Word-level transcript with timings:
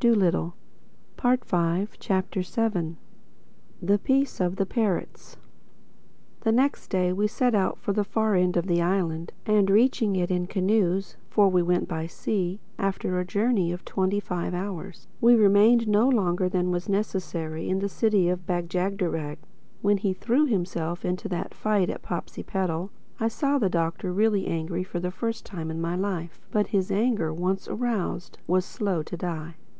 THE 0.00 0.52
SEVENTH 1.42 1.98
CHAPTER 1.98 2.44
THE 3.82 3.98
PEACE 3.98 4.40
OF 4.40 4.54
THE 4.54 4.64
PARROTS 4.66 5.36
THE 6.42 6.52
next 6.52 6.86
day 6.86 7.12
we 7.12 7.26
set 7.26 7.52
out 7.52 7.78
for 7.80 7.92
the 7.92 8.04
far 8.04 8.36
end 8.36 8.56
of 8.56 8.68
the 8.68 8.80
island, 8.80 9.32
and 9.44 9.68
reaching 9.68 10.14
it 10.14 10.30
in 10.30 10.46
canoes 10.46 11.16
(for 11.28 11.48
we 11.48 11.62
went 11.62 11.88
by 11.88 12.06
sea) 12.06 12.60
after 12.78 13.18
a 13.18 13.24
journey 13.24 13.72
of 13.72 13.84
twenty 13.84 14.20
five 14.20 14.54
hours, 14.54 15.08
we 15.20 15.34
remained 15.34 15.88
no 15.88 16.08
longer 16.08 16.48
than 16.48 16.70
was 16.70 16.88
necessary 16.88 17.68
in 17.68 17.80
the 17.80 17.88
City 17.88 18.28
of 18.28 18.46
Bag 18.46 18.68
jagderag. 18.68 19.38
When 19.82 19.96
he 19.96 20.12
threw 20.14 20.46
himself 20.46 21.04
into 21.04 21.28
that 21.30 21.52
fight 21.54 21.90
at 21.90 22.02
Popsipetel, 22.02 22.90
I 23.18 23.26
saw 23.26 23.58
the 23.58 23.68
Doctor 23.68 24.12
really 24.12 24.46
angry 24.46 24.84
for 24.84 25.00
the 25.00 25.10
first 25.10 25.44
time 25.44 25.72
in 25.72 25.80
my 25.80 25.96
life. 25.96 26.38
But 26.52 26.68
his 26.68 26.92
anger, 26.92 27.34
once 27.34 27.66
aroused, 27.66 28.38
was 28.46 28.64
slow 28.64 29.02
to 29.02 29.16
die. 29.16 29.56